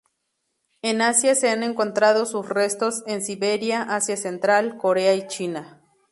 [0.81, 5.79] En Asia se han encontrado sus restos en Siberia, Asia Central, Corea y China.